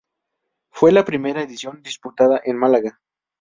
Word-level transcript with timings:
Fue 0.71 0.91
la 0.91 1.05
primera 1.05 1.43
edición 1.43 1.83
disputada 1.83 2.41
en 2.43 2.57
Málaga. 2.57 2.99